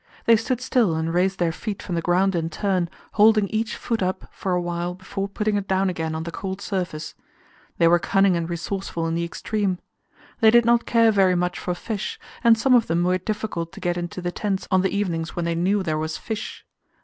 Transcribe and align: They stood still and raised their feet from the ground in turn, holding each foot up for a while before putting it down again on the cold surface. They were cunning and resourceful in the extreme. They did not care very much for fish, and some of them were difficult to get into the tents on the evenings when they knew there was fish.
They 0.25 0.35
stood 0.35 0.59
still 0.61 0.95
and 0.95 1.13
raised 1.13 1.37
their 1.37 1.51
feet 1.51 1.83
from 1.83 1.93
the 1.93 2.01
ground 2.01 2.33
in 2.33 2.49
turn, 2.49 2.89
holding 3.11 3.47
each 3.49 3.75
foot 3.75 4.01
up 4.01 4.27
for 4.31 4.53
a 4.53 4.59
while 4.59 4.95
before 4.95 5.27
putting 5.29 5.57
it 5.57 5.67
down 5.67 5.91
again 5.91 6.15
on 6.15 6.23
the 6.23 6.31
cold 6.31 6.59
surface. 6.59 7.13
They 7.77 7.87
were 7.87 7.99
cunning 7.99 8.35
and 8.35 8.49
resourceful 8.49 9.05
in 9.05 9.13
the 9.13 9.23
extreme. 9.23 9.77
They 10.39 10.49
did 10.49 10.65
not 10.65 10.87
care 10.87 11.11
very 11.11 11.35
much 11.35 11.59
for 11.59 11.75
fish, 11.75 12.19
and 12.43 12.57
some 12.57 12.73
of 12.73 12.87
them 12.87 13.03
were 13.03 13.19
difficult 13.19 13.71
to 13.73 13.79
get 13.79 13.95
into 13.95 14.23
the 14.23 14.31
tents 14.31 14.67
on 14.71 14.81
the 14.81 14.89
evenings 14.89 15.35
when 15.35 15.45
they 15.45 15.53
knew 15.53 15.83
there 15.83 15.99
was 15.99 16.17
fish. 16.17 16.65